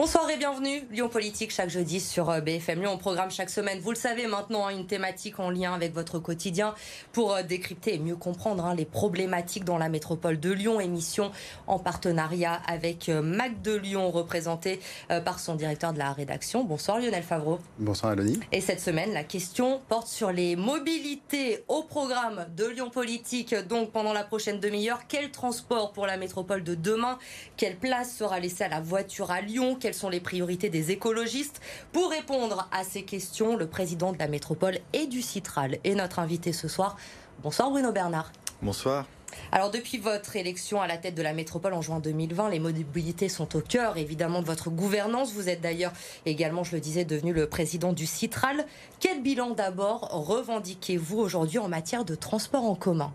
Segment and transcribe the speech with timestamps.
[0.00, 0.82] Bonsoir et bienvenue.
[0.90, 2.92] Lyon Politique chaque jeudi sur euh, BFM Lyon.
[2.94, 6.18] On programme chaque semaine, vous le savez maintenant, hein, une thématique en lien avec votre
[6.18, 6.74] quotidien
[7.12, 10.80] pour euh, décrypter et mieux comprendre hein, les problématiques dans la métropole de Lyon.
[10.80, 11.32] Émission
[11.66, 14.80] en partenariat avec euh, Mac de Lyon, représenté
[15.26, 16.64] par son directeur de la rédaction.
[16.64, 17.58] Bonsoir Lionel Favreau.
[17.78, 18.40] Bonsoir Alonie.
[18.52, 23.54] Et cette semaine, la question porte sur les mobilités au programme de Lyon Politique.
[23.68, 27.18] Donc pendant la prochaine demi-heure, quel transport pour la métropole de demain?
[27.58, 29.76] Quelle place sera laissée à la voiture à Lyon?
[29.90, 31.60] Quelles sont les priorités des écologistes
[31.92, 36.20] Pour répondre à ces questions, le président de la métropole et du Citral est notre
[36.20, 36.96] invité ce soir.
[37.42, 38.30] Bonsoir Bruno Bernard.
[38.62, 39.08] Bonsoir.
[39.50, 43.28] Alors depuis votre élection à la tête de la métropole en juin 2020, les mobilités
[43.28, 45.32] sont au cœur évidemment de votre gouvernance.
[45.32, 45.92] Vous êtes d'ailleurs
[46.24, 48.66] également, je le disais, devenu le président du Citral.
[49.00, 53.12] Quel bilan d'abord revendiquez-vous aujourd'hui en matière de transport en commun?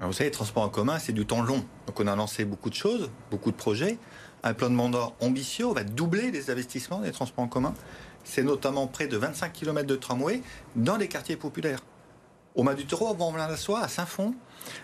[0.00, 1.64] Vous savez, transport en commun, c'est du temps long.
[1.86, 3.96] Donc on a lancé beaucoup de choses, beaucoup de projets
[4.42, 5.66] un plan de mandat ambitieux.
[5.72, 7.74] Va doubler les investissements des transports en commun.
[8.24, 10.42] C'est notamment près de 25 km de tramway
[10.74, 11.80] dans les quartiers populaires.
[12.54, 14.34] Au Mas du Taureau, à Bon-Vlain-la-Soie, à Saint-Fond,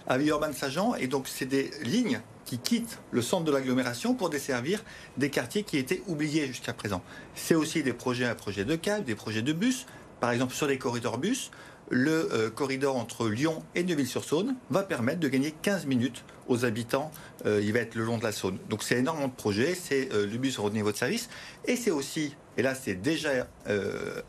[0.07, 0.95] à Villeurbanne-Saint-Jean.
[0.95, 4.85] Et donc, c'est des lignes qui quittent le centre de l'agglomération pour desservir
[5.17, 7.03] des quartiers qui étaient oubliés jusqu'à présent.
[7.35, 9.87] C'est aussi des projets, un projet de cale, des projets de bus.
[10.21, 11.51] Par exemple, sur les corridors bus,
[11.93, 17.11] le euh, corridor entre Lyon et Neuville-sur-Saône va permettre de gagner 15 minutes aux habitants.
[17.45, 18.59] Euh, il va être le long de la Saône.
[18.71, 21.29] Donc c'est énormément de projets, c'est euh, le bus au niveau de service.
[21.67, 23.47] Et c'est aussi, et là c'est déjà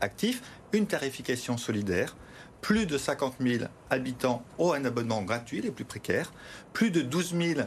[0.02, 0.42] actif,
[0.74, 2.16] une tarification solidaire.
[2.60, 6.32] Plus de 50 000 habitants ont un abonnement gratuit, les plus précaires.
[6.74, 7.60] Plus de 12 000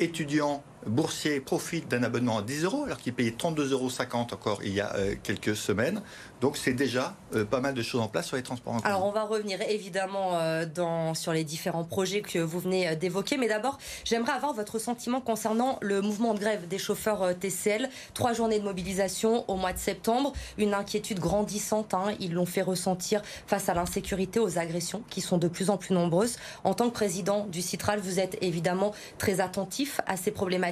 [0.00, 3.90] étudiants boursiers profitent d'un abonnement à 10 euros, alors qu'ils payaient 32,50 euros
[4.32, 6.02] encore il y a euh, quelques semaines.
[6.40, 8.88] Donc c'est déjà euh, pas mal de choses en place sur les transports en commun.
[8.88, 13.48] Alors on va revenir évidemment euh, sur les différents projets que vous venez d'évoquer, mais
[13.48, 17.88] d'abord j'aimerais avoir votre sentiment concernant le mouvement de grève des chauffeurs TCL.
[18.14, 22.14] Trois journées de mobilisation au mois de septembre, une inquiétude grandissante, hein.
[22.20, 25.94] ils l'ont fait ressentir face à l'insécurité, aux agressions qui sont de plus en plus
[25.94, 26.36] nombreuses.
[26.64, 30.71] En tant que président du Citral, vous êtes évidemment très attentif à ces problématiques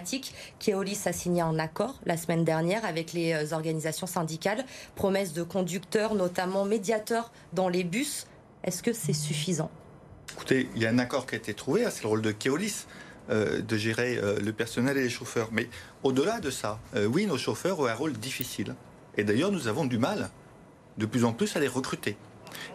[0.59, 5.43] Keolis a signé un accord la semaine dernière avec les euh, organisations syndicales, promesse de
[5.43, 8.27] conducteurs, notamment médiateurs dans les bus.
[8.65, 9.71] Est-ce que c'est suffisant?
[10.33, 12.33] Écoutez, il y a un accord qui a été trouvé, hein, c'est le rôle de
[12.33, 12.87] Keolis.
[13.29, 15.51] Euh, de gérer euh, le personnel et les chauffeurs.
[15.53, 15.69] Mais
[16.03, 18.75] au-delà de ça, oui, nos chauffeurs ont un rôle difficile.
[19.17, 20.31] Et d'ailleurs, nous avons du mal
[20.99, 22.17] de plus en plus à les recruter.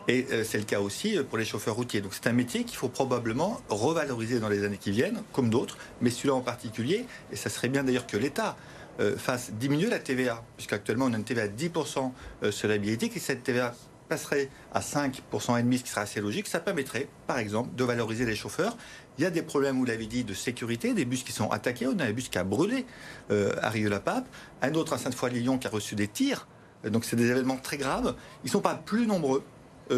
[0.08, 2.02] Et euh, c'est le cas aussi euh, pour les chauffeurs routiers.
[2.02, 5.78] Donc c'est un métier qu'il faut probablement revaloriser dans les années qui viennent, comme d'autres,
[6.02, 8.56] mais celui-là en particulier, et ça serait bien d'ailleurs que l'État
[9.00, 12.12] euh, fasse diminuer la TVA, puisqu'actuellement on a une TVA à 10%
[12.52, 13.74] sur la et cette TVA
[14.08, 17.84] passerait à 5% et demi, ce qui sera assez logique, ça permettrait, par exemple, de
[17.84, 18.78] valoriser les chauffeurs.
[19.18, 21.88] Il y a des problèmes, vous l'avez dit, de sécurité, des bus qui sont attaqués.
[21.88, 22.86] On a un bus qui a brûlé
[23.32, 24.28] à Rieux-la-Pape,
[24.62, 26.48] un autre à Sainte-Foy-Lyon qui a reçu des tirs.
[26.90, 28.16] Donc c'est des événements très graves.
[28.44, 29.44] Ils ne sont pas plus nombreux,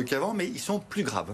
[0.06, 1.34] qu'avant, mais ils sont plus graves.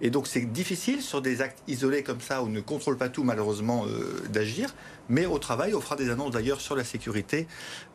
[0.00, 3.08] Et donc c'est difficile sur des actes isolés comme ça, où on ne contrôle pas
[3.08, 4.74] tout malheureusement, euh, d'agir.
[5.08, 7.46] Mais au travail, on fera des annonces d'ailleurs sur la sécurité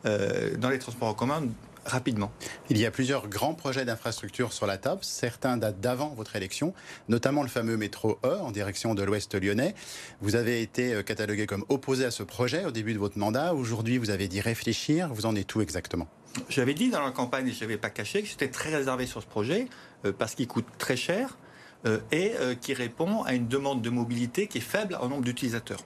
[0.05, 1.43] euh, dans les transports en commun
[1.85, 2.31] rapidement.
[2.71, 5.01] Il y a plusieurs grands projets d'infrastructure sur la table.
[5.03, 6.73] Certains datent d'avant votre élection,
[7.09, 9.75] notamment le fameux métro E en direction de l'Ouest lyonnais.
[10.19, 13.53] Vous avez été catalogué comme opposé à ce projet au début de votre mandat.
[13.53, 15.13] Aujourd'hui, vous avez dit réfléchir.
[15.13, 16.07] Vous en êtes tout exactement?
[16.49, 19.21] J'avais dit dans la campagne, et je n'avais pas caché, que j'étais très réservé sur
[19.21, 19.67] ce projet.
[20.05, 21.37] Euh, parce qu'il coûte très cher
[21.85, 25.23] euh, et euh, qui répond à une demande de mobilité qui est faible en nombre
[25.23, 25.79] d'utilisateurs.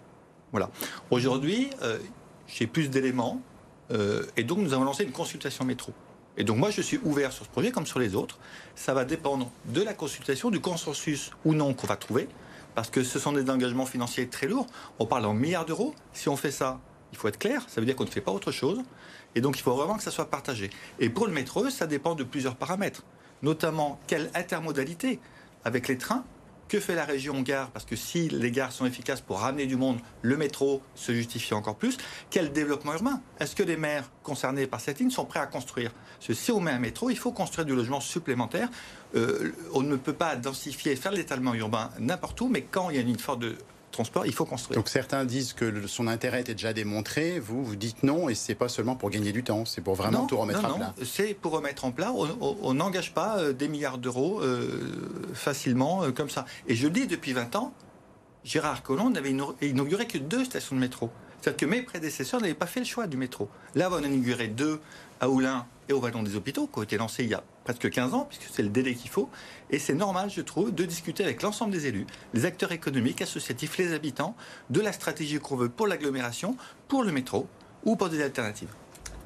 [0.52, 0.70] Voilà.
[1.12, 1.70] Aujourd'hui,
[2.48, 3.40] j'ai plus d'éléments
[4.36, 5.94] et donc nous avons lancé une consultation métro.
[6.38, 8.40] Et donc moi, je suis ouvert sur ce projet comme sur les autres.
[8.74, 12.28] Ça va dépendre de la consultation, du consensus ou non qu'on va trouver,
[12.74, 14.66] parce que ce sont des engagements financiers très lourds.
[14.98, 15.94] On parle en milliards d'euros.
[16.14, 16.80] Si on fait ça,
[17.12, 18.82] il faut être clair, ça veut dire qu'on ne fait pas autre chose.
[19.36, 20.70] Et donc il faut vraiment que ça soit partagé.
[21.00, 23.04] Et pour le métro, ça dépend de plusieurs paramètres
[23.42, 25.20] notamment quelle intermodalité
[25.64, 26.24] avec les trains
[26.68, 29.76] que fait la région gare Parce que si les gares sont efficaces pour ramener du
[29.76, 31.98] monde, le métro se justifie encore plus.
[32.30, 33.22] Quel développement urbain?
[33.40, 35.92] Est-ce que les maires concernés par cette ligne sont prêts à construire?
[36.18, 38.70] Parce que si on met un métro, il faut construire du logement supplémentaire.
[39.16, 43.00] Euh, on ne peut pas densifier, faire l'étalement urbain n'importe où, mais quand il y
[43.00, 43.56] a une forte de
[43.92, 44.78] transport, il faut construire.
[44.78, 48.56] Donc certains disent que son intérêt était déjà démontré, vous, vous dites non, et c'est
[48.56, 50.94] pas seulement pour gagner du temps, c'est pour vraiment tout remettre en plat.
[51.04, 54.82] C'est pour remettre en plat, on n'engage pas euh, des milliards d'euros euh,
[55.34, 56.46] facilement euh, comme ça.
[56.68, 57.74] Et je le dis depuis 20 ans,
[58.44, 61.10] Gérard Collomb n'avait inauguré que deux stations de métro.
[61.42, 63.50] C'est-à-dire que mes prédécesseurs n'avaient pas fait le choix du métro.
[63.76, 64.80] Là, on a inauguré deux
[65.20, 67.90] à Oulin et au Vallon des Hôpitaux, qui ont été lancés il y a presque
[67.90, 69.30] 15 ans, puisque c'est le délai qu'il faut.
[69.72, 73.78] Et c'est normal, je trouve, de discuter avec l'ensemble des élus, les acteurs économiques, associatifs,
[73.78, 74.36] les habitants,
[74.70, 76.56] de la stratégie qu'on veut pour l'agglomération,
[76.88, 77.48] pour le métro
[77.84, 78.70] ou pour des alternatives.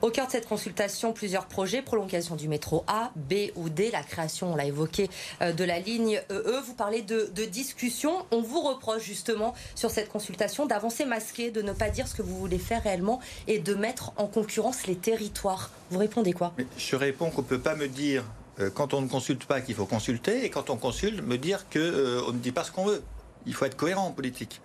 [0.04, 4.04] Au cœur de cette consultation, plusieurs projets, prolongation du métro A, B ou D, la
[4.04, 5.10] création, on l'a évoqué,
[5.42, 6.60] euh, de la ligne EE.
[6.66, 8.26] Vous parlez de, de discussion.
[8.32, 12.22] On vous reproche justement sur cette consultation d'avancer masqué, de ne pas dire ce que
[12.22, 15.72] vous voulez faire réellement et de mettre en concurrence les territoires.
[15.90, 16.54] Vous répondez quoi?
[16.78, 18.26] Je réponds qu'on ne peut pas me dire
[18.60, 21.70] euh, quand on ne consulte pas qu'il faut consulter et quand on consulte me dire
[21.70, 23.04] qu'on euh, ne dit pas ce qu'on veut.
[23.46, 24.60] Il faut être cohérent en politique.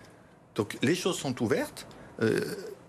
[0.55, 1.87] Donc les choses sont ouvertes.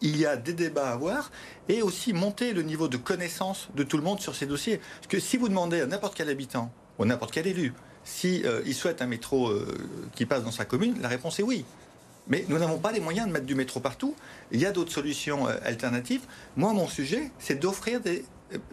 [0.02, 1.30] Il y a des débats à avoir
[1.68, 4.80] et aussi monter le niveau de connaissance de tout le monde sur ces dossiers.
[4.96, 7.72] Parce que si vous demandez à n'importe quel habitant ou n'importe quel élu
[8.04, 9.52] si il souhaite un métro
[10.14, 11.64] qui passe dans sa commune, la réponse est oui.
[12.28, 14.14] Mais nous n'avons pas les moyens de mettre du métro partout.
[14.52, 16.22] Il y a d'autres solutions alternatives.
[16.56, 18.24] Moi, mon sujet, c'est d'offrir des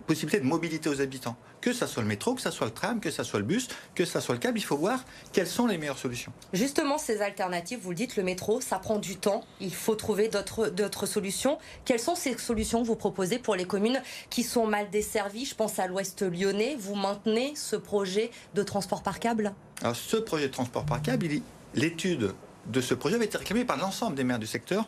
[0.06, 3.00] possibilités de mobilité aux habitants que ce soit le métro, que ce soit le tram,
[3.00, 5.04] que ce soit le bus, que ce soit le câble, il faut voir
[5.34, 6.32] quelles sont les meilleures solutions.
[6.54, 10.30] Justement, ces alternatives, vous le dites, le métro, ça prend du temps, il faut trouver
[10.30, 11.58] d'autres solutions.
[11.86, 15.46] Quelles sont ces solutions que vous proposez pour les communes qui sont mal desservies?
[15.46, 19.54] Je pense à l'ouest lyonnais, vous maintenez ce projet de transport par câble?
[19.82, 21.28] Alors ce projet de transport par câble,
[21.76, 22.34] l'étude
[22.68, 24.88] de ce projet avait été réclamée par l'ensemble des maires du secteur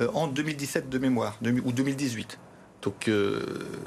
[0.00, 2.38] euh, en 2017 de mémoire, ou 2018.
[2.84, 3.40] Donc euh,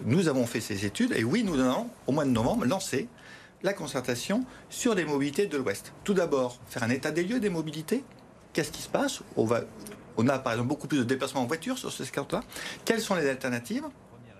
[0.06, 3.08] nous avons fait ces études et oui, nous allons au mois de novembre lancer
[3.62, 5.94] la concertation sur les mobilités de l'Ouest.
[6.04, 8.04] Tout d'abord, faire un état des lieux des mobilités.
[8.54, 9.22] Qu'est-ce qui se passe?
[9.36, 9.48] On,
[10.18, 12.42] on a par exemple beaucoup plus de déplacements en voiture sur ce secteur-là.
[12.86, 13.86] Quelles sont les alternatives?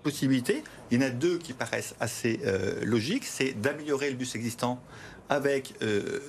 [0.02, 0.62] Possibilités.
[0.90, 3.24] Il y en a deux qui paraissent assez euh, logiques.
[3.24, 4.80] C'est d'améliorer le bus existant
[5.28, 6.20] avec euh,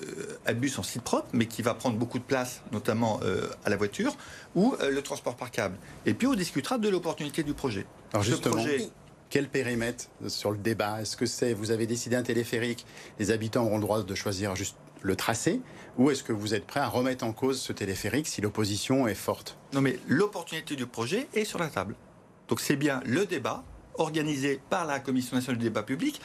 [0.45, 3.21] un bus en site propre, mais qui va prendre beaucoup de place, notamment
[3.63, 4.17] à la voiture,
[4.55, 5.77] ou le transport par câble.
[6.05, 7.85] Et puis on discutera de l'opportunité du projet.
[8.11, 8.61] Alors justement,
[9.29, 11.01] quel périmètre sur le débat?
[11.01, 12.85] Est-ce que c'est, vous avez décidé un téléphérique,
[13.19, 15.61] les habitants auront le droit de choisir juste le tracé?
[15.97, 19.15] Ou est-ce que vous êtes prêt à remettre en cause ce téléphérique si l'opposition est
[19.15, 19.57] forte?
[19.73, 21.95] Non mais l'opportunité du projet est sur la table.
[22.49, 23.63] Donc c'est bien le débat
[23.93, 26.19] organisé par la Commission nationale du débat public,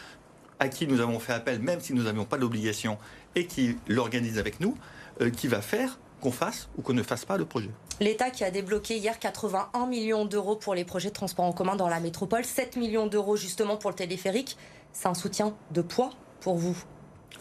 [0.58, 2.98] à qui nous avons fait appel même si nous n'avions pas l'obligation,
[3.36, 4.76] et qui l'organise avec nous,
[5.20, 7.70] euh, qui va faire qu'on fasse ou qu'on ne fasse pas le projet.
[8.00, 11.76] L'État qui a débloqué hier 81 millions d'euros pour les projets de transport en commun
[11.76, 14.56] dans la métropole, 7 millions d'euros justement pour le téléphérique,
[14.92, 16.10] c'est un soutien de poids
[16.40, 16.76] pour vous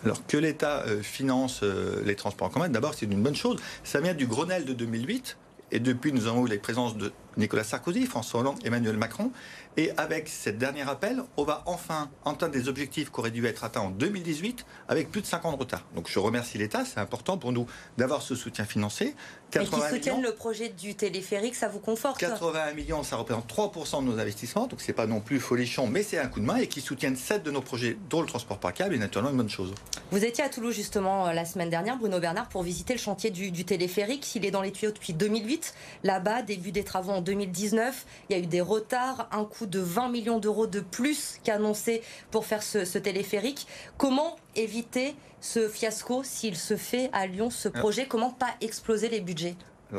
[0.05, 3.61] alors que l'État euh, finance euh, les transports en commun, d'abord c'est une bonne chose.
[3.85, 5.37] Ça vient du Grenelle de 2008
[5.71, 9.31] et depuis nous avons eu la présence de Nicolas Sarkozy, François Hollande, Emmanuel Macron.
[9.75, 13.63] Et avec cette dernière appel, on va enfin atteindre des objectifs qui auraient dû être
[13.63, 15.83] atteints en 2018 avec plus de 5 ans de retard.
[15.95, 17.65] Donc je remercie l'État, c'est important pour nous
[17.97, 19.15] d'avoir ce soutien financier.
[19.55, 24.03] Et qui soutiennent le projet du téléphérique, ça vous conforte 81 millions, ça représente 3%
[24.03, 26.57] de nos investissements, donc c'est pas non plus folichon, mais c'est un coup de main
[26.57, 29.37] et qui soutiennent 7 de nos projets, dont le transport par câble, est naturellement une
[29.37, 29.73] bonne chose.
[30.11, 33.29] Vous étiez à Toulouse justement euh, la semaine dernière, Bruno Bernard, pour visiter le chantier
[33.29, 34.35] du, du téléphérique.
[34.35, 35.73] Il est dans les tuyaux depuis 2008.
[36.03, 38.05] Là-bas, début des travaux en 2019.
[38.29, 42.01] Il y a eu des retards, un coût de 20 millions d'euros de plus qu'annoncé
[42.31, 43.67] pour faire ce, téléphérique.
[43.97, 48.07] Comment éviter ce fiasco s'il se fait à Lyon, ce projet?
[48.07, 49.55] Comment pas exploser les budgets?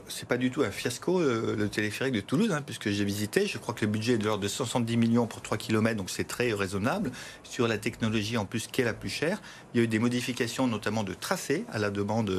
[0.08, 3.46] C'est pas du tout un fiasco, euh, le téléphérique de Toulouse, hein, puisque j'ai visité.
[3.46, 6.10] Je crois que le budget est de l'ordre de 70 millions pour 3 km, donc
[6.10, 7.10] c'est très raisonnable.
[7.42, 9.40] Sur la technologie, en plus, qui est la plus chère,
[9.72, 12.30] il y a eu des modifications, notamment de tracé, à la demande,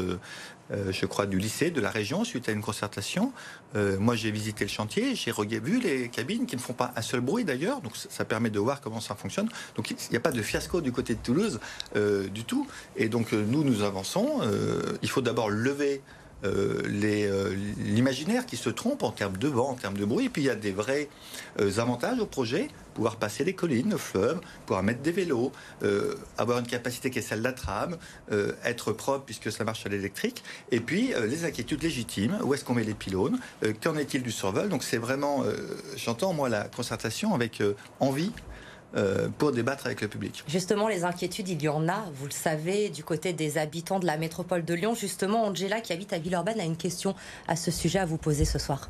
[0.71, 3.31] euh, je crois, du lycée, de la région, suite à une concertation.
[3.75, 7.01] Euh, moi, j'ai visité le chantier, j'ai vu les cabines qui ne font pas un
[7.01, 9.49] seul bruit d'ailleurs, donc ça permet de voir comment ça fonctionne.
[9.75, 11.59] Donc il n'y a pas de fiasco du côté de Toulouse
[11.95, 12.67] du tout.
[12.95, 14.41] Et donc nous, nous avançons.
[15.01, 19.75] il faut d'abord lever euh, euh, l'imaginaire qui se trompe en termes de vent, en
[19.75, 20.25] termes de bruit.
[20.25, 21.09] Et puis il y a des vrais
[21.59, 22.69] euh, avantages au projet.
[22.93, 25.51] Pouvoir passer les collines, le fleuve, pouvoir mettre des vélos,
[26.37, 27.97] avoir une capacité qui est celle de la tram,
[28.63, 32.73] être propre puisque ça marche à l'électrique, et puis les inquiétudes légitimes, où est-ce qu'on
[32.73, 33.37] met les pylônes,
[33.83, 35.43] qu'en est-il du survol, donc c'est vraiment,
[35.97, 37.61] j'entends moi la concertation avec
[37.99, 38.54] envie euh,
[39.37, 40.43] pour débattre avec le public.
[40.47, 44.05] Justement, les inquiétudes, il y en a, vous le savez, du côté des habitants de
[44.05, 44.95] la métropole de Lyon.
[44.95, 47.13] Justement, Angela, qui habite à Villeurbanne, a une question
[47.47, 48.89] à ce sujet à vous poser ce soir.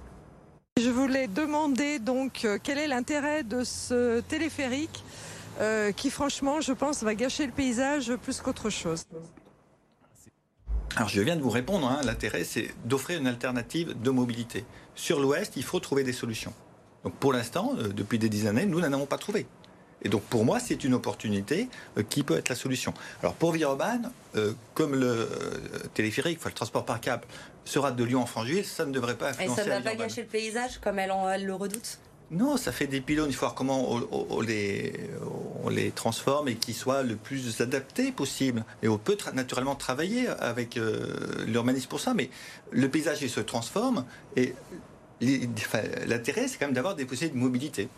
[0.78, 5.06] Je voulais demander donc euh, quel est l'intérêt de ce téléphérique
[5.62, 9.06] euh, qui, franchement, je pense, va gâcher le paysage plus qu'autre chose.
[10.98, 12.02] Alors je viens de vous répondre, hein.
[12.04, 14.66] l'intérêt c'est d'offrir une alternative de mobilité.
[14.96, 16.54] Sur l'Ouest, il faut trouver des solutions.
[17.06, 19.46] Donc pour l'instant, depuis des dizaines d'années, nous n'en avons pas trouvé.
[20.02, 22.94] Et donc pour moi, c'est une opportunité euh, qui peut être la solution.
[23.22, 25.28] Alors pour Villeurbanne, euh, comme le euh,
[25.94, 27.24] téléphérique, enfin, le transport par câble
[27.66, 29.62] sera de Lyon en Francheville, ça ne devrait pas influencer.
[29.62, 32.00] Et ça ne va pas gâcher le paysage comme elle, le redoute?
[32.32, 33.30] Non, ça fait des pylônes.
[33.30, 34.94] Il faut voir comment on, les,
[35.64, 38.66] on les, transforme et qu'ils soient le plus adaptés possible.
[38.82, 40.80] Et on peut naturellement travailler avec
[41.46, 42.32] l'urbanisme pour ça, mais
[42.72, 44.56] le paysage il se transforme et
[45.22, 47.90] l'intérêt, c'est quand même d'avoir des possibilités de mobilité.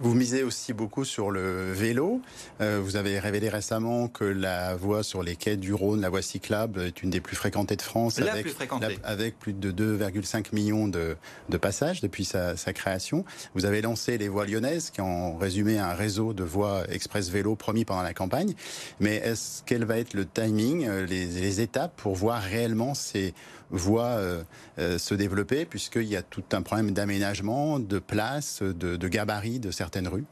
[0.00, 2.20] Vous misez aussi beaucoup sur le vélo.
[2.60, 6.22] Euh, vous avez révélé récemment que la voie sur les quais du Rhône, la voie
[6.22, 8.18] cyclable, est une des plus fréquentées de France.
[8.18, 8.98] La avec, plus fréquentée.
[9.04, 11.16] avec plus de 2,5 millions de,
[11.48, 13.24] de, passages depuis sa, sa, création.
[13.54, 17.54] Vous avez lancé les voies lyonnaises, qui ont résumé un réseau de voies express vélo
[17.54, 18.54] promis pendant la campagne.
[19.00, 23.34] Mais est-ce quel va être le timing, euh, les, les étapes pour voir réellement ces
[23.74, 24.42] voit euh,
[24.78, 29.70] euh, se développer, puisqu'il y a tout un problème d'aménagement, de place, de, gabarit de
[29.70, 30.24] certaines rues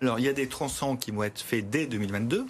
[0.00, 2.46] Alors, il y a des tronçons qui vont être faits dès 2022.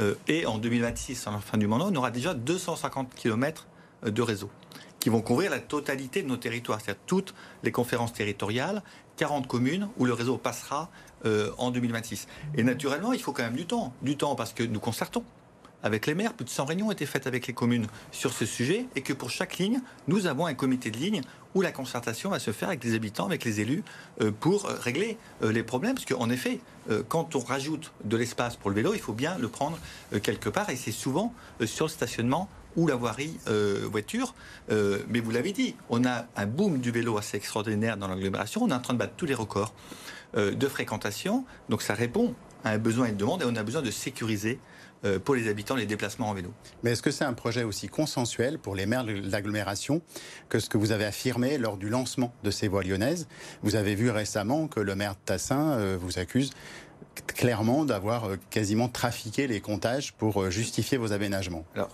[0.00, 3.66] Euh, et en 2026, à la fin du mandat, on aura déjà 250 km
[4.04, 4.50] de réseau
[4.98, 8.82] qui vont couvrir la totalité de nos territoires, c'est-à-dire toutes les conférences territoriales,
[9.18, 10.88] 40 communes où le réseau passera
[11.58, 12.26] en 2026.
[12.54, 13.92] Et naturellement, il faut quand même du temps.
[14.00, 15.22] Du temps parce que nous concertons
[15.84, 16.32] avec les maires.
[16.32, 19.12] Plus de 100 réunions ont été faites avec les communes sur ce sujet et que
[19.12, 21.20] pour chaque ligne, nous avons un comité de ligne
[21.54, 23.84] où la concertation va se faire avec les habitants, avec les élus,
[24.20, 25.94] euh, pour euh, régler euh, les problèmes.
[25.94, 26.58] Parce qu'en effet,
[27.08, 29.78] quand on rajoute de l'espace pour le vélo, il faut bien le prendre
[30.22, 31.32] quelque part et c'est souvent
[31.64, 33.38] sur le stationnement ou la voirie
[33.90, 34.34] voiture.
[34.68, 38.64] mais vous l'avez dit, on a un boom du vélo assez extraordinaire dans l'agglomération.
[38.64, 39.72] On est en train de battre tous les records
[40.36, 41.46] de fréquentation.
[41.70, 44.58] Donc ça répond à un besoin et une demande et on a besoin de sécuriser
[45.24, 46.52] pour les habitants les déplacements en vélo.
[46.82, 50.02] Mais est-ce que c'est un projet aussi consensuel pour les maires de l'agglomération
[50.48, 53.28] que ce que vous avez affirmé lors du lancement de ces voies lyonnaises?
[53.62, 56.50] Vous avez vu récemment que le maire de Tassin euh, vous accuse
[57.26, 61.64] clairement d'avoir euh, quasiment trafiqué les comptages pour justifier vos aménagements.
[61.74, 61.90] Alors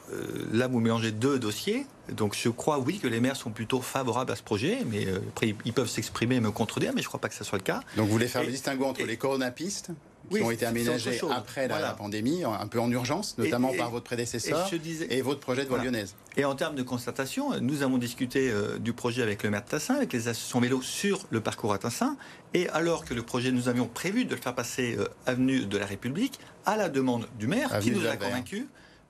[0.52, 1.86] là, vous mélangez deux dossiers.
[2.10, 5.54] Donc je crois, oui, que les maires sont plutôt favorables à ce projet, mais après,
[5.64, 7.64] ils peuvent s'exprimer et me contredire, mais je ne crois pas que ce soit le
[7.64, 7.80] cas.
[7.96, 9.90] Donc vous voulez faire le distinguo entre les coronapistes?
[10.30, 14.68] Qui ont été aménagés après la, pandémie, un peu en urgence, notamment par votre prédécesseur
[15.10, 16.14] et, votre projet de voie lyonnaise.
[16.36, 19.68] Et en termes de constatation, nous avons discuté euh, du projet avec le maire de
[19.68, 22.16] Tassin, avec les associations vélo sur le parcours à Tassin,
[22.54, 25.78] et alors que le projet, nous avions prévu de le faire passer euh, avenue de
[25.78, 28.66] la République, à la demande du maire, qui nous a convaincus,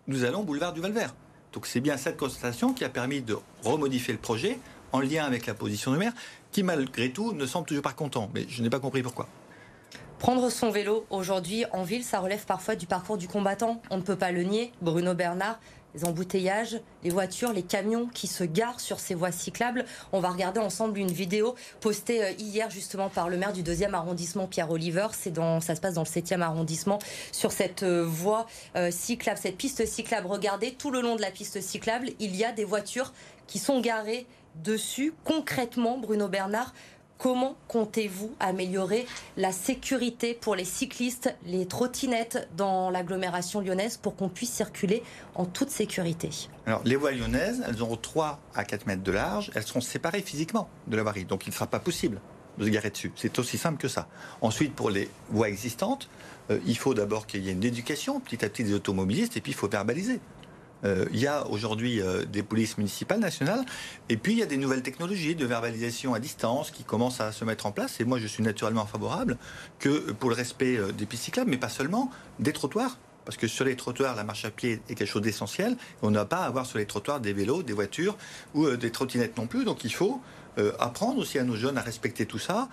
[0.06, 1.14] nous allons boulevard du Valvert.
[1.52, 4.58] Donc c'est bien cette constatation qui a permis de remodifier le projet
[4.92, 6.12] en lien avec la position du maire,
[6.52, 8.30] qui malgré tout ne semble toujours pas content.
[8.34, 9.28] Mais je n'ai pas compris pourquoi.
[10.20, 13.80] Prendre son vélo aujourd'hui en ville, ça relève parfois du parcours du combattant.
[13.88, 14.70] On ne peut pas le nier.
[14.82, 15.58] Bruno Bernard,
[15.94, 19.86] les embouteillages, les voitures, les camions qui se garent sur ces voies cyclables.
[20.12, 23.94] On va regarder ensemble une vidéo postée euh, hier justement par le maire du deuxième
[23.94, 25.06] arrondissement, Pierre Oliver.
[25.12, 26.98] C'est dans, ça se passe dans le septième arrondissement
[27.32, 28.44] sur cette euh, voie
[28.76, 30.26] euh, cyclable, cette piste cyclable.
[30.26, 33.14] Regardez, tout le long de la piste cyclable, il y a des voitures
[33.46, 35.14] qui sont garées dessus.
[35.24, 36.74] Concrètement, Bruno Bernard,
[37.20, 44.30] Comment comptez-vous améliorer la sécurité pour les cyclistes, les trottinettes dans l'agglomération lyonnaise pour qu'on
[44.30, 45.02] puisse circuler
[45.34, 46.30] en toute sécurité?
[46.64, 49.50] Alors, les voies lyonnaises, elles auront 3 à 4 mètres de large.
[49.54, 51.26] Elles seront séparées physiquement de la voirie.
[51.26, 52.22] Donc, il ne sera pas possible
[52.56, 53.12] de se garer dessus.
[53.16, 54.08] C'est aussi simple que ça.
[54.40, 56.08] Ensuite, pour les voies existantes,
[56.50, 59.42] euh, il faut d'abord qu'il y ait une éducation petit à petit des automobilistes et
[59.42, 60.20] puis il faut verbaliser.
[60.84, 63.64] Euh, il y a aujourd'hui euh, des polices municipales nationales,
[64.08, 67.32] et puis il y a des nouvelles technologies de verbalisation à distance qui commencent à
[67.32, 68.00] se mettre en place.
[68.00, 69.36] Et moi, je suis naturellement favorable
[69.78, 72.98] que pour le respect euh, des pistes cyclables, mais pas seulement, des trottoirs.
[73.24, 75.76] Parce que sur les trottoirs, la marche à pied est quelque chose d'essentiel.
[76.02, 78.16] On n'a pas avoir sur les trottoirs des vélos, des voitures
[78.54, 79.64] ou des trottinettes non plus.
[79.64, 80.20] Donc il faut
[80.78, 82.68] apprendre aussi à nos jeunes à respecter tout ça.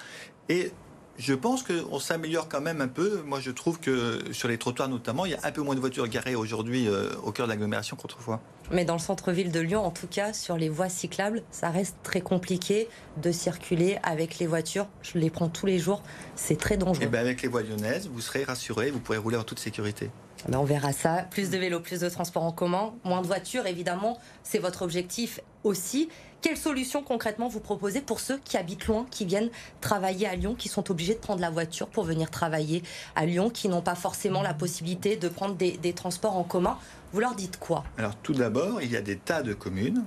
[0.49, 0.71] Et
[1.17, 3.21] je pense qu'on s'améliore quand même un peu.
[3.25, 5.79] Moi, je trouve que sur les trottoirs notamment, il y a un peu moins de
[5.79, 8.39] voitures garées aujourd'hui euh, au cœur de l'agglomération qu'autrefois.
[8.71, 11.95] Mais dans le centre-ville de Lyon, en tout cas, sur les voies cyclables, ça reste
[12.03, 12.88] très compliqué
[13.21, 14.88] de circuler avec les voitures.
[15.01, 16.03] Je les prends tous les jours.
[16.36, 17.03] C'est très dangereux.
[17.03, 19.59] Et eh bien avec les voies lyonnaises, vous serez rassuré, vous pourrez rouler en toute
[19.59, 20.12] sécurité.
[20.47, 21.25] Eh ben, on verra ça.
[21.29, 24.19] Plus de vélos, plus de transports en commun, moins de voitures, évidemment.
[24.43, 26.09] C'est votre objectif aussi.
[26.48, 29.50] Quelles solutions concrètement vous proposez pour ceux qui habitent loin, qui viennent
[29.82, 32.84] travailler à Lyon, qui sont obligés de prendre la voiture pour venir travailler
[33.18, 36.77] à Lyon, qui n'ont pas forcément la possibilité de prendre des, transports en commun?
[37.12, 37.84] Vous leur dites quoi?
[37.98, 40.06] Alors tout d'abord, il y a des tas de communes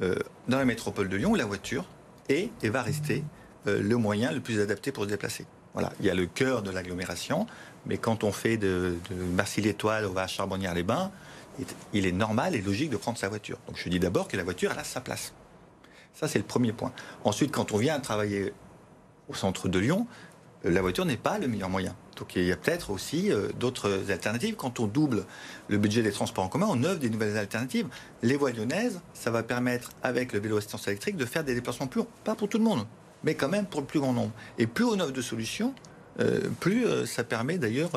[0.00, 0.14] euh,
[0.48, 1.84] dans la métropole de Lyon où la voiture
[2.30, 3.22] est et va rester
[3.66, 5.44] euh, le moyen le plus adapté pour se déplacer.
[5.74, 7.46] Voilà, il y a le cœur de l'agglomération,
[7.84, 11.10] mais quand on fait de, de Marcy-l'Étoile, on va à Charbonnières-les-Bains,
[11.92, 13.58] il est normal et logique de prendre sa voiture.
[13.66, 15.34] Donc je dis d'abord que la voiture, elle a sa place.
[16.14, 16.92] Ça, c'est le premier point.
[17.24, 18.52] Ensuite, quand on vient travailler
[19.28, 20.06] au centre de Lyon,
[20.64, 21.94] euh, la voiture n'est pas le meilleur moyen.
[22.16, 24.54] Donc il y a peut-être aussi euh, d'autres alternatives.
[24.54, 25.24] Quand on double
[25.68, 27.88] le budget des transports en commun, on offre des nouvelles alternatives.
[28.22, 31.86] Les voies lyonnaises, ça va permettre, avec le vélo assistance électrique, de faire des déplacements
[31.86, 32.86] plus, pas pour tout le monde,
[33.24, 34.32] mais quand même pour le plus grand nombre.
[34.58, 35.74] Et plus on offre de solutions,
[36.60, 37.90] plus euh, ça permet d'ailleurs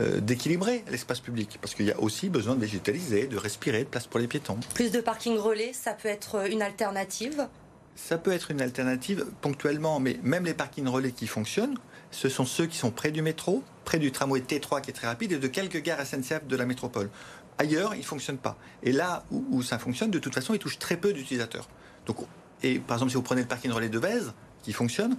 [0.00, 1.58] euh, d'équilibrer l'espace public.
[1.60, 4.58] Parce qu'il y a aussi besoin de végétaliser, de respirer, de place pour les piétons.
[4.74, 7.48] Plus de parking relais, ça peut être une alternative?
[7.96, 11.76] Ça peut être une alternative ponctuellement, mais même les parkings relais qui fonctionnent,
[12.10, 15.06] ce sont ceux qui sont près du métro, près du tramway T3 qui est très
[15.06, 17.10] rapide et de quelques gares SNCF de la métropole.
[17.58, 18.56] Ailleurs, il ne fonctionne pas.
[18.82, 21.68] Et là où, ça fonctionne, de toute façon, il touche très peu d'utilisateurs.
[22.06, 22.16] Donc,
[22.62, 25.16] et par exemple, si vous prenez le parking relais de Vèze, qui fonctionne,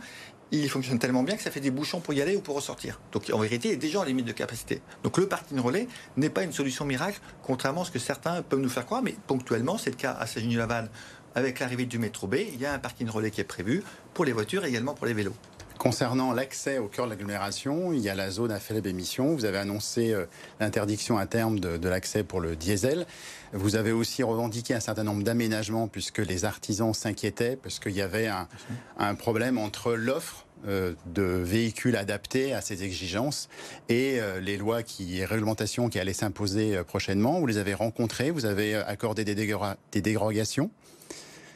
[0.51, 2.99] il fonctionne tellement bien que ça fait des bouchons pour y aller ou pour ressortir.
[3.11, 4.81] Donc en vérité, il est déjà en limite de capacité.
[5.03, 8.59] Donc le parking relais n'est pas une solution miracle, contrairement à ce que certains peuvent
[8.59, 10.89] nous faire croire, mais ponctuellement, c'est le cas à Sagny-Laval
[11.35, 14.25] avec l'arrivée du métro B, il y a un parking relais qui est prévu pour
[14.25, 15.35] les voitures et également pour les vélos.
[15.81, 19.33] Concernant l'accès au cœur de l'agglomération, il y a la zone à faible émission.
[19.33, 20.27] Vous avez annoncé euh,
[20.59, 23.07] l'interdiction à terme de, l'accès pour le diesel.
[23.51, 28.01] Vous avez aussi revendiqué un certain nombre d'aménagements puisque les artisans s'inquiétaient parce qu'il y
[28.03, 28.29] avait
[28.99, 33.49] un, problème entre l'offre euh, de véhicules adaptés à ces exigences
[33.89, 37.39] et euh, les lois qui et réglementations qui allaient s'imposer prochainement.
[37.39, 40.69] Vous les avez rencontrés, vous avez accordé des, des dérogations.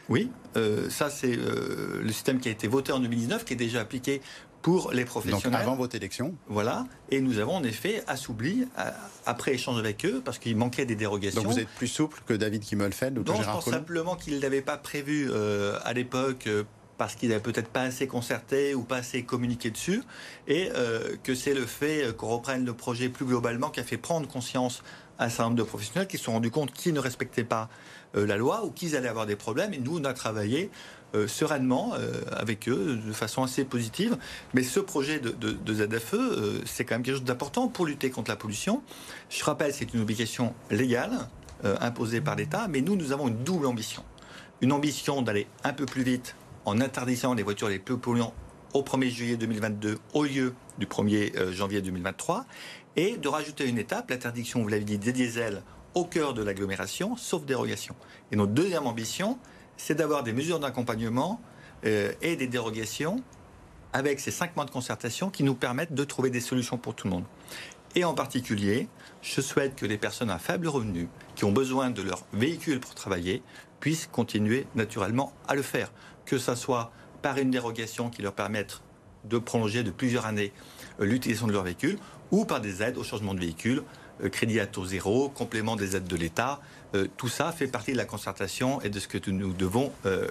[0.10, 3.58] Oui, euh, ça c'est euh, le système qui a été voté en 2019, qui est
[3.58, 4.22] déjà appliqué
[4.62, 5.52] pour les professionnels.
[5.52, 8.90] Donc avant votre élection Voilà, et nous avons en effet assoupli, euh,
[9.26, 11.44] après échange avec eux, parce qu'il manquait des dérogations.
[11.44, 14.40] Donc vous êtes plus souple que David Kimmelfeld ou que Gérard je pense simplement qu'il
[14.40, 16.50] n'avait pas prévu à l'époque
[16.98, 20.02] parce qu'il n'avait peut-être pas assez concerté ou pas assez communiqué dessus,
[20.48, 20.70] et
[21.24, 24.82] que c'est le fait qu'on reprenne le projet plus globalement qui a fait prendre conscience
[25.20, 27.70] à un certain nombre de professionnels qui se sont rendus compte qu'ils ne respectaient pas
[28.16, 29.74] la loi ou qu'ils allaient avoir des problèmes.
[29.74, 30.70] Et nous, on a travaillé
[31.16, 34.18] euh, sereinement euh, avec eux de façon assez positive.
[34.54, 36.16] Mais ce projet de, de, ZFE,
[36.66, 38.82] c'est quand même quelque chose d'important pour lutter contre la pollution.
[39.30, 41.28] Je rappelle, c'est une obligation légale
[41.80, 44.04] imposée par l'État, mais nous, nous avons une double ambition.
[44.62, 48.34] Une ambition d'aller un peu plus vite en interdisant les voitures les plus polluantes
[48.74, 52.46] au 1er juillet 2022 au lieu du 1er janvier 2023
[52.98, 55.64] et de rajouter une étape, l'interdiction, vous l'avez dit, des diesels
[55.96, 57.96] au cœur de l'agglomération, sauf dérogation.
[58.32, 59.40] Et notre deuxième ambition,
[59.78, 61.42] c'est d'avoir des mesures d'accompagnement
[61.86, 63.24] euh, et des dérogations
[63.94, 67.08] avec ces cinq mois de concertation qui nous permettent de trouver des solutions pour tout
[67.08, 67.24] le monde.
[67.96, 68.90] Et en particulier,
[69.22, 72.94] je souhaite que les personnes à faible revenu, qui ont besoin de leur véhicule pour
[72.94, 73.42] travailler,
[73.80, 75.94] puissent continuer naturellement à le faire.
[76.26, 78.82] Que ce soit par une dérogation qui leur permette
[79.24, 80.52] de prolonger de plusieurs années
[81.00, 81.98] euh, l'utilisation de leur véhicule,
[82.32, 83.84] ou par des aides au changement de véhicule,
[84.32, 86.60] crédit à taux zéro, complément des aides de l'État.
[86.96, 90.28] Euh, tout ça fait partie de la concertation et de ce que nous devons euh,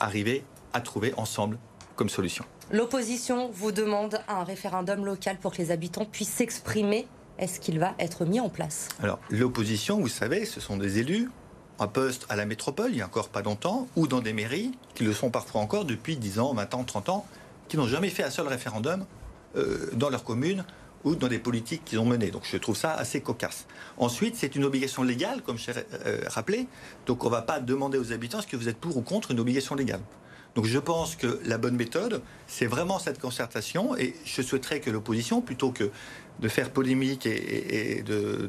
[0.00, 1.58] arriver à trouver ensemble
[1.96, 2.44] comme solution.
[2.70, 7.06] L'opposition vous demande un référendum local pour que les habitants puissent s'exprimer.
[7.38, 8.88] Est-ce qu'il va être mis en place?
[9.02, 11.30] Alors, l'opposition, vous savez, ce sont des élus
[11.78, 14.72] en poste à la métropole, il n'y a encore pas longtemps, ou dans des mairies,
[14.94, 17.26] qui le sont parfois encore depuis 10 ans, 20 ans, 30 ans,
[17.68, 19.04] qui n'ont jamais fait un seul référendum
[19.94, 20.64] dans leur commune
[21.04, 22.30] ou dans des politiques qu'ils ont menées.
[22.30, 23.66] Donc je trouve ça assez cocasse.
[23.96, 26.66] Ensuite, c'est une obligation légale, comme je l'ai euh, rappelé.
[27.06, 29.30] Donc on ne va pas demander aux habitants est-ce que vous êtes pour ou contre
[29.30, 30.00] une obligation légale.
[30.54, 33.96] Donc je pense que la bonne méthode, c'est vraiment cette concertation.
[33.96, 35.90] Et je souhaiterais que l'opposition, plutôt que
[36.40, 38.04] de faire polémique et,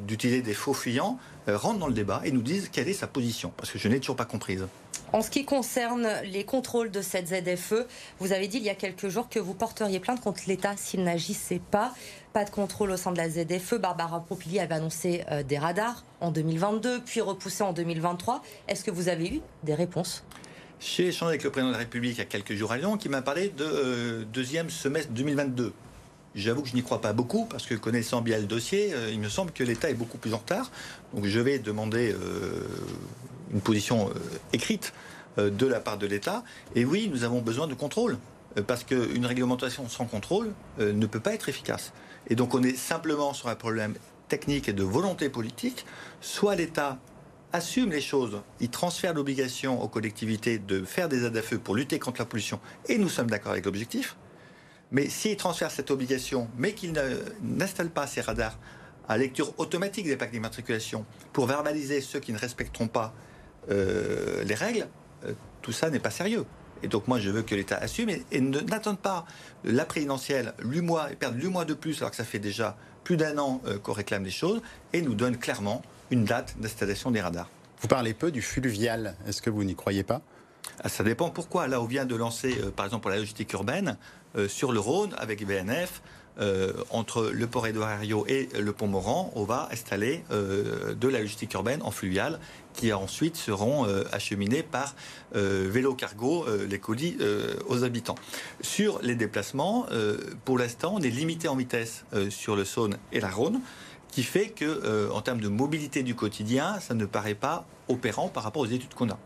[0.06, 3.08] d'utiliser des faux fuyants, euh, rentre dans le débat et nous dise quelle est sa
[3.08, 3.54] position.
[3.56, 4.66] Parce que je n'ai toujours pas comprise.
[5.14, 7.86] En ce qui concerne les contrôles de cette ZFE,
[8.20, 11.04] vous avez dit il y a quelques jours que vous porteriez plainte contre l'État s'il
[11.04, 11.94] n'agissait pas.
[12.34, 13.76] Pas de contrôle au sein de la ZFE.
[13.76, 18.42] Barbara Popili avait annoncé euh, des radars en 2022, puis repoussé en 2023.
[18.68, 20.24] Est-ce que vous avez eu des réponses?
[20.80, 22.98] J'ai échangé avec le président de la République il y a quelques jours à Lyon
[22.98, 25.74] qui m'a parlé de euh, deuxième semestre 2022.
[26.34, 29.20] J'avoue que je n'y crois pas beaucoup parce que connaissant bien le dossier, euh, il
[29.20, 30.72] me semble que l'État est beaucoup plus en retard.
[31.14, 32.16] Donc je vais demander
[33.54, 34.10] une position
[34.54, 34.92] écrite
[35.38, 36.44] de la part de l'État.
[36.74, 38.18] Et oui, nous avons besoin de contrôle
[38.66, 41.94] parce qu'une réglementation sans contrôle ne peut pas être efficace
[42.30, 43.96] et donc on est simplement sur un problème
[44.28, 45.86] technique et de volonté politique,
[46.22, 46.98] soit l'État
[47.52, 51.76] assume les choses, il transfère l'obligation aux collectivités de faire des aides à feu pour
[51.76, 54.18] lutter contre la pollution, et nous sommes d'accord avec l'objectif,
[54.92, 56.94] mais s'il transfère cette obligation, mais qu'il
[57.42, 58.58] n'installe pas ces radars
[59.08, 63.14] à lecture automatique des plaques d'immatriculation pour verbaliser ceux qui ne respecteront pas
[63.70, 64.88] euh, les règles,
[65.26, 66.46] euh, tout ça n'est pas sérieux.
[66.84, 69.26] Et donc moi, je veux que l'État assume et, n'attende pas
[69.64, 73.18] la présidentielle, mois et perdre le mois de plus alors que ça fait déjà plus
[73.18, 77.22] d'un an euh, qu'on réclame des choses et nous donne clairement une date d'installation des
[77.22, 77.50] radars.
[77.82, 79.16] Vous parlez peu du fluvial.
[79.28, 80.22] Est-ce que vous n'y croyez pas?
[80.82, 81.68] Ah, ça dépend pourquoi.
[81.68, 83.98] Là, on vient de lancer, euh, par exemple, pour la logistique urbaine,
[84.36, 86.02] euh, sur le Rhône, avec BNF,
[86.40, 91.20] euh, entre le port Édouard et le pont Moran, on va installer euh, de la
[91.20, 92.40] logistique urbaine en fluvial
[92.74, 94.96] qui ensuite seront euh, acheminés par
[95.34, 97.18] vélo cargo, les colis
[97.68, 98.16] aux habitants.
[98.62, 99.88] Sur les déplacements,
[100.46, 103.60] pour l'instant, on est limité en vitesse sur le Saône et la Rhône
[104.10, 108.44] qui fait que, en termes de mobilité du quotidien, ça ne paraît pas opérant par
[108.44, 109.18] rapport aux études qu'on a.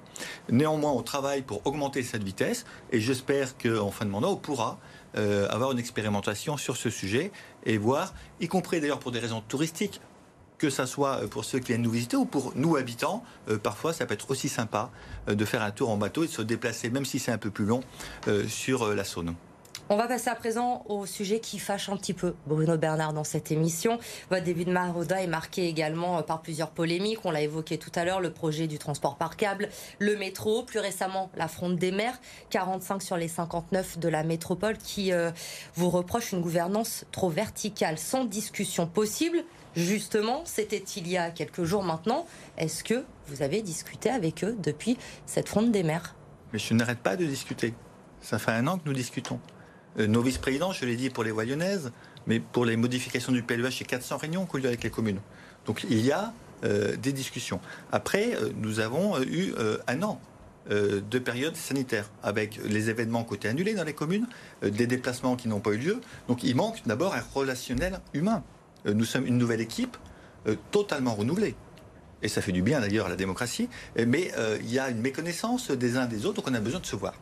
[0.49, 4.79] Néanmoins, on travaille pour augmenter cette vitesse et j'espère qu'en fin de mandat, on pourra
[5.13, 7.33] avoir une expérimentation sur ce sujet
[7.65, 9.99] et voir, y compris d'ailleurs pour des raisons touristiques,
[10.57, 13.93] que ça soit pour ceux qui viennent nous visiter ou pour nous habitants, euh, parfois
[13.93, 14.89] ça peut être aussi sympa
[15.29, 17.37] euh, de faire un tour en bateau et de se déplacer, même si c'est un
[17.37, 17.81] peu plus long,
[18.27, 19.35] euh, sur la Saône.
[19.89, 23.23] On va passer à présent au sujet qui fâche un petit peu Bruno Bernard dans
[23.23, 23.99] cette émission.
[24.29, 27.19] Votre début de Maroda est marqué également par plusieurs polémiques.
[27.23, 30.79] On l'a évoqué tout à l'heure, le projet du transport par câble, le métro, plus
[30.79, 35.13] récemment la fronde des mers, 45 sur les 59 de la métropole qui
[35.75, 39.45] vous reproche une gouvernance trop verticale, sans discussion possible
[39.77, 42.25] Justement, c'était il y a quelques jours maintenant.
[42.57, 46.15] Est-ce que vous avez discuté avec eux depuis cette fronde des mers?
[46.51, 47.75] Mais je n'arrête pas de discuter.
[48.19, 49.39] Ça fait un an que nous discutons.
[49.99, 51.91] Euh, nos vice-présidents, je l'ai dit pour les Voyonnaises,
[52.25, 55.19] mais pour les modifications du PLUH, a 400 réunions qu'on a avec les communes.
[55.67, 57.59] Donc il y a euh, des discussions.
[57.91, 59.53] Après, euh, nous avons eu
[59.87, 60.19] un an
[60.69, 64.27] de période sanitaire, avec les événements côté annulés dans les communes,
[64.61, 66.01] des déplacements qui n'ont pas eu lieu.
[66.27, 68.43] Donc il manque d'abord un relationnel humain.
[68.87, 69.97] Euh, nous sommes une nouvelle équipe
[70.47, 71.55] euh, totalement renouvelée.
[72.23, 73.69] Et ça fait du bien d'ailleurs à la démocratie.
[73.95, 76.79] Mais euh, il y a une méconnaissance des uns des autres, donc on a besoin
[76.79, 77.13] de se voir.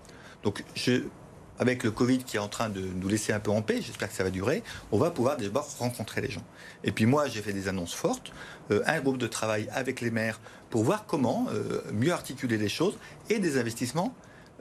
[0.44, 0.64] Donc
[1.58, 4.10] avec le Covid qui est en train de nous laisser un peu en paix, j'espère
[4.10, 6.44] que ça va durer, on va pouvoir d'abord rencontrer les gens.
[6.84, 8.32] Et puis moi, j'ai fait des annonces fortes,
[8.70, 11.48] un groupe de travail avec les maires pour voir comment
[11.94, 12.98] mieux articuler les choses
[13.30, 14.14] et des investissements,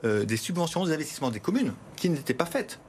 [0.03, 2.79] des subventions, des investissements des communes qui n'étaient pas faites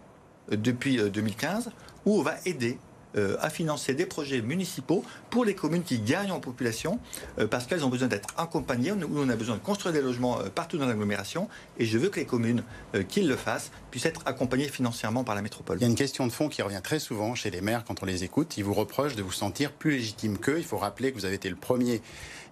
[0.50, 1.72] depuis 2015,
[2.06, 2.78] où on va aider
[3.16, 6.98] euh, à financer des projets municipaux pour les communes qui gagnent en population
[7.38, 10.38] euh, parce qu'elles ont besoin d'être accompagnées, où on a besoin de construire des logements
[10.38, 11.48] euh, partout dans l'agglomération
[11.78, 12.62] et je veux que les communes
[13.08, 15.78] qui le fassent puissent être accompagnées financièrement par la métropole.
[15.78, 18.02] Il y a une question de fond qui revient très souvent chez les maires quand
[18.02, 18.56] on les écoute.
[18.58, 20.58] Ils vous reprochent de vous sentir plus légitime qu'eux.
[20.58, 22.02] Il faut rappeler que vous avez été le premier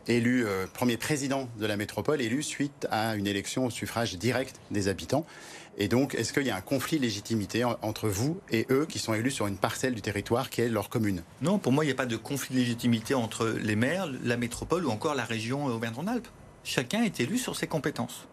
[0.06, 4.88] élu, premier président de la métropole, élu suite à une élection au suffrage direct des
[4.88, 5.26] habitants.
[5.76, 8.98] Et donc, est-ce qu'il y a un conflit de légitimité entre vous et eux qui
[8.98, 11.22] sont élus sur une parcelle du territoire qui est leur commune?
[11.42, 14.36] Non, pour moi, il n'y a pas de conflit de légitimité entre les maires, la
[14.36, 16.28] métropole ou encore la région Auvergne-Rhône-Alpes.
[16.62, 18.26] Chacun est élu sur ses compétences.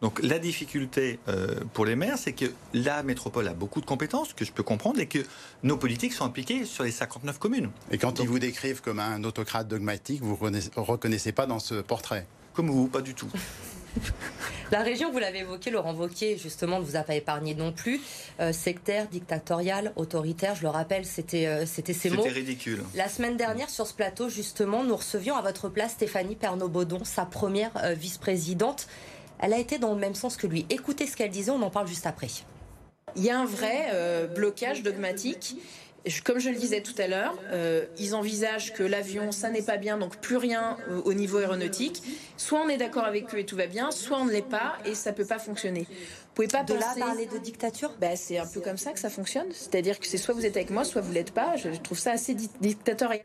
[0.00, 4.32] Donc la difficulté euh, pour les maires, c'est que la métropole a beaucoup de compétences,
[4.32, 5.18] que je peux comprendre, et que
[5.64, 7.70] nos politiques sont appliquées sur les 59 communes.
[7.90, 11.74] Et quand ils vous décrivent comme un autocrate dogmatique, vous ne reconnaissez pas dans ce
[11.76, 12.26] portrait?
[12.54, 13.28] Comme vous, pas du tout.
[14.70, 18.00] La région, vous l'avez évoqué, Laurent Wauquiez, justement, ne vous a pas épargné non plus.
[18.40, 22.22] Euh, sectaire, dictatorial, autoritaire, je le rappelle, c'était euh, c'était ces mots.
[22.22, 22.82] C'était ridicule.
[22.94, 27.24] La semaine dernière, sur ce plateau, justement, nous recevions à votre place Stéphanie Pernod-Baudon, sa
[27.24, 28.88] première euh, vice-présidente.
[29.40, 30.66] Elle a été dans le même sens que lui.
[30.68, 32.28] Écoutez ce qu'elle disait, on en parle juste après.
[33.16, 35.56] Il y a un vrai blocage dogmatique
[36.24, 39.76] comme je le disais tout à l'heure, euh, ils envisagent que l'avion, ça n'est pas
[39.76, 42.02] bien, donc plus rien au niveau aéronautique.
[42.36, 44.78] Soit on est d'accord avec eux et tout va bien, soit on ne l'est pas
[44.84, 45.82] et ça peut pas fonctionner.
[45.82, 47.92] Vous pouvez pas de là parler de dictature?
[48.00, 49.48] Bah, C'est un peu comme ça que ça fonctionne.
[49.50, 51.56] C'est-à-dire que c'est soit vous êtes avec moi, soit vous l'êtes pas.
[51.56, 53.22] Je trouve ça assez dictatorial.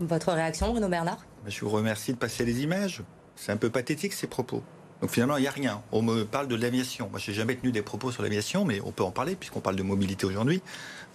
[0.00, 1.26] Votre réaction, Bruno Bernard?
[1.46, 3.02] Je vous remercie de passer les images.
[3.36, 4.62] C'est un peu pathétique ces propos.
[5.00, 5.82] Donc finalement, il n'y a rien.
[5.92, 7.08] On me parle de l'aviation.
[7.10, 9.60] Moi, je n'ai jamais tenu des propos sur l'aviation, mais on peut en parler puisqu'on
[9.60, 10.60] parle de mobilité aujourd'hui.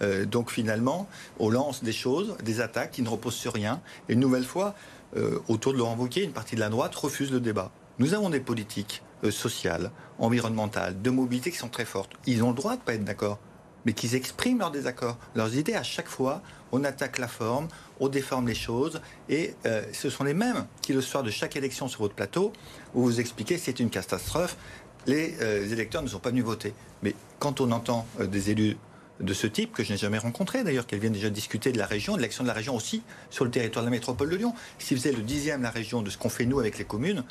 [0.02, 3.80] Euh, donc finalement, on lance des choses, des attaques qui ne reposent sur rien.
[4.08, 4.74] Et une nouvelle fois,
[5.16, 7.70] euh, autour de Laurent Wauquiez, une partie de la droite refuse le débat.
[7.98, 12.10] Nous avons des politiques euh, sociales, environnementales, de mobilité qui sont très fortes.
[12.26, 13.38] Ils ont le droit de ne pas être d'accord,
[13.84, 16.42] mais qu'ils expriment leurs désaccords, leurs idées à chaque fois.
[16.72, 17.68] On attaque la forme,
[18.00, 19.54] on déforme les choses, et
[19.92, 22.52] ce sont les mêmes qui, le soir de chaque élection sur votre plateau,
[22.94, 24.56] vous vous expliquez c'est une catastrophe,
[25.06, 25.36] les
[25.72, 26.74] électeurs ne sont pas venus voter.
[27.04, 28.76] Mais quand on entend des élus
[29.20, 31.86] de ce type, que je n'ai jamais rencontré d'ailleurs, qu'elle vient déjà discuter de la
[31.86, 34.54] région, de l'action de la région aussi sur le territoire de la métropole de Lyon.
[34.78, 37.24] Si vous êtes le dixième la région de ce qu'on fait nous avec les communes,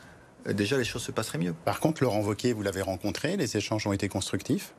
[0.48, 1.54] euh, déjà les choses se passeraient mieux.
[1.66, 4.74] Par contre, Laurent Wauquiez, vous l'avez rencontré, les échanges ont été constructifs?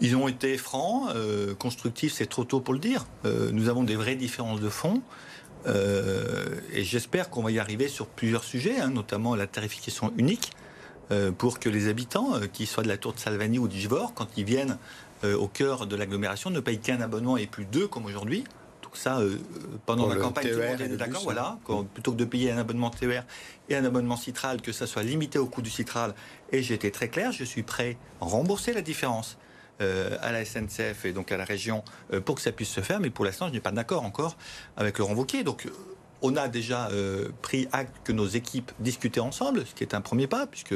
[0.00, 3.06] Ils ont été francs, euh, constructifs, c'est trop tôt pour le dire.
[3.24, 5.02] Euh, nous avons des vraies différences de fond.
[5.66, 10.52] et j'espère qu'on va y arriver sur plusieurs sujets, hein, notamment la tarification unique,
[11.36, 14.28] pour que les habitants, qui soient de la Tour de Salvani ou du Givor, quand
[14.38, 14.78] ils viennent
[15.24, 18.44] euh, au cœur de l'agglomération ne paye qu'un abonnement et plus deux comme aujourd'hui.
[18.82, 19.38] Donc ça, euh,
[19.86, 21.22] pendant la campagne, tout le monde est d'accord.
[21.22, 21.58] Voilà,
[21.94, 23.24] plutôt que de payer un abonnement TER
[23.68, 26.14] et un abonnement Citral, que ça soit limité au coût du Citral.
[26.52, 29.38] Et j'ai été très clair, je suis prêt à rembourser la différence.
[29.82, 31.82] Euh, à la SNCF et donc à la région
[32.26, 34.36] pour que ça puisse se faire, mais pour l'instant, je n'ai pas d'accord encore
[34.76, 35.42] avec Laurent Wauquiez.
[35.42, 35.66] Donc,
[36.22, 40.00] on a déjà euh, pris acte que nos équipes discutaient ensemble, ce qui est un
[40.00, 40.74] premier pas, puisque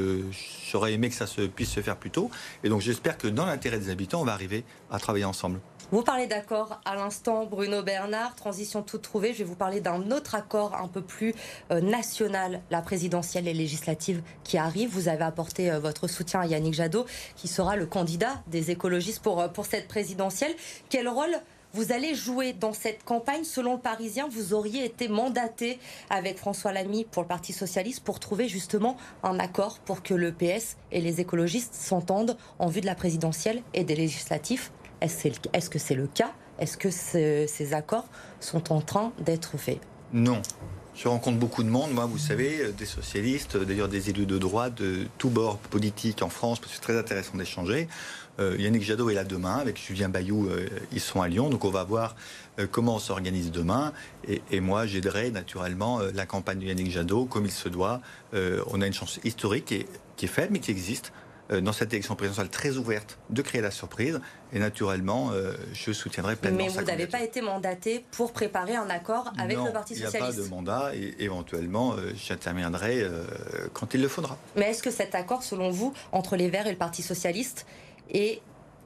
[0.71, 2.31] j'aurais aimé que ça se, puisse se faire plus tôt.
[2.63, 5.61] Et donc j'espère que dans l'intérêt des habitants, on va arriver à travailler ensemble.
[5.91, 9.33] Vous parlez d'accord à l'instant, Bruno Bernard, transition toute trouvée.
[9.33, 11.35] Je vais vous parler d'un autre accord un peu plus
[11.71, 14.91] euh, national, la présidentielle et législative qui arrive.
[14.91, 17.05] Vous avez apporté euh, votre soutien à Yannick Jadot,
[17.37, 20.55] qui sera le candidat des écologistes pour, pour cette présidentielle.
[20.89, 21.37] Quel rôle
[21.75, 23.45] vous allez jouer dans cette campagne.
[23.45, 28.21] Selon le Parisien, vous auriez été mandaté avec François Lamy pour le Parti Socialiste pour
[28.21, 32.87] trouver justement un accord pour que le PS et les écologistes s'entendent en vue de
[32.87, 34.71] la présidentielle et des législatifs.
[35.01, 36.33] Est-ce que c'est le cas?
[36.61, 38.07] Est-ce que ces accords
[38.39, 39.81] sont en train d'être faits?
[40.13, 40.41] Non.
[40.95, 44.27] Je rencontre beaucoup de monde, moi, vous savez, euh, des socialistes, euh, d'ailleurs des élus
[44.27, 47.89] de droite, de tous bords politiques en France, parce que c'est très intéressant d'échanger.
[48.41, 50.49] Euh, Yannick Jadot est là demain, avec Julien Bayou,
[50.93, 52.17] ils sont à Lyon, donc on va voir
[52.71, 53.93] comment on s'organise demain.
[54.29, 58.01] Et, moi, j'aiderai naturellement la campagne de Yannick Jadot, comme il se doit.
[58.33, 61.13] on a une chance historique qui est, qui est faible, mais qui existe.
[61.53, 64.19] Euh, dans cette élection présidentielle très ouverte de créer la surprise.
[64.55, 68.89] Et naturellement, euh, je soutiendrai pleinement Mais vous n'avez pas été mandaté pour préparer un
[68.89, 73.07] accord avec le Parti Socialiste Il n'y a pas de mandat et éventuellement, euh, j'interviendrai
[73.75, 74.39] quand il le faudra.
[74.57, 77.67] Mais est-ce que cet accord, selon vous, entre les Verts et le Parti Socialiste
[78.11, 78.41] est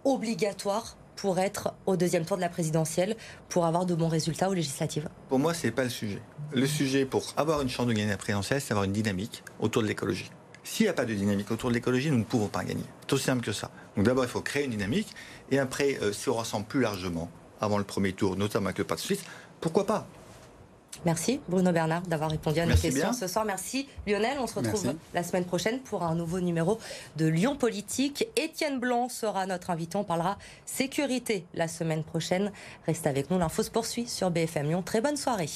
[0.04, 3.16] obligatoire pour être au deuxième tour de la présidentielle,
[3.48, 6.22] pour avoir de bons résultats aux législatives Pour moi, ce n'est pas le sujet.
[6.52, 9.82] Le sujet pour avoir une chance de gagner la présidentielle, c'est avoir une dynamique autour
[9.82, 10.30] de l'écologie.
[10.62, 12.84] S'il n'y a pas de dynamique autour de l'écologie, nous ne pouvons pas gagner.
[13.06, 13.70] C'est aussi simple que ça.
[13.96, 15.08] Donc d'abord, il faut créer une dynamique.
[15.50, 18.84] Et après, euh, si on rassemble plus largement, avant le premier tour, notamment avec le
[18.84, 19.24] Parti Suisse,
[19.60, 20.06] pourquoi pas
[21.04, 23.44] Merci Bruno Bernard d'avoir répondu à nos questions ce soir.
[23.44, 24.38] Merci Lionel.
[24.40, 26.78] On se retrouve la semaine prochaine pour un nouveau numéro
[27.16, 28.26] de Lyon Politique.
[28.36, 29.96] Étienne Blanc sera notre invité.
[29.96, 32.52] On parlera sécurité la semaine prochaine.
[32.86, 33.38] Restez avec nous.
[33.38, 34.82] L'info se poursuit sur BFM Lyon.
[34.82, 35.48] Très bonne soirée.